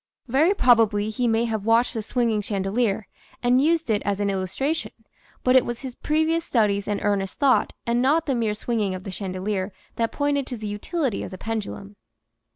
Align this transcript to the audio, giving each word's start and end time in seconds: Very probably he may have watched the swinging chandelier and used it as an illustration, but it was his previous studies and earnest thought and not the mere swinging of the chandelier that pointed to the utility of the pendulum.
Very 0.27 0.55
probably 0.55 1.11
he 1.11 1.27
may 1.27 1.45
have 1.45 1.63
watched 1.63 1.93
the 1.93 2.01
swinging 2.01 2.41
chandelier 2.41 3.07
and 3.43 3.61
used 3.61 3.87
it 3.91 4.01
as 4.01 4.19
an 4.19 4.31
illustration, 4.31 4.91
but 5.43 5.55
it 5.55 5.63
was 5.63 5.81
his 5.81 5.93
previous 5.93 6.43
studies 6.43 6.87
and 6.87 6.99
earnest 7.03 7.37
thought 7.37 7.73
and 7.85 8.01
not 8.01 8.25
the 8.25 8.33
mere 8.33 8.55
swinging 8.55 8.95
of 8.95 9.03
the 9.03 9.11
chandelier 9.11 9.71
that 9.97 10.11
pointed 10.11 10.47
to 10.47 10.57
the 10.57 10.65
utility 10.65 11.21
of 11.21 11.29
the 11.29 11.37
pendulum. 11.37 11.97